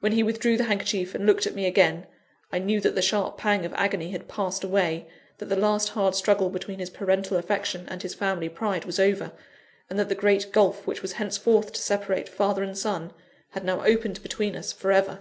When 0.00 0.10
he 0.10 0.24
withdrew 0.24 0.56
the 0.56 0.64
handkerchief 0.64 1.14
and 1.14 1.24
looked 1.24 1.46
at 1.46 1.54
me 1.54 1.64
again, 1.64 2.08
I 2.50 2.58
knew 2.58 2.80
that 2.80 2.96
the 2.96 3.00
sharp 3.00 3.38
pang 3.38 3.64
of 3.64 3.72
agony 3.74 4.10
had 4.10 4.26
passed 4.26 4.64
away, 4.64 5.06
that 5.38 5.44
the 5.44 5.54
last 5.54 5.90
hard 5.90 6.16
struggle 6.16 6.50
between 6.50 6.80
his 6.80 6.90
parental 6.90 7.36
affection 7.36 7.84
and 7.88 8.02
his 8.02 8.12
family 8.12 8.48
pride 8.48 8.84
was 8.84 8.98
over, 8.98 9.30
and 9.88 9.96
that 9.96 10.08
the 10.08 10.16
great 10.16 10.50
gulph 10.50 10.88
which 10.88 11.02
was 11.02 11.12
hence 11.12 11.36
forth 11.38 11.72
to 11.74 11.80
separate 11.80 12.28
father 12.28 12.64
and 12.64 12.76
son, 12.78 13.12
had 13.50 13.64
now 13.64 13.84
opened 13.84 14.20
between 14.24 14.56
us 14.56 14.72
for 14.72 14.90
ever. 14.90 15.20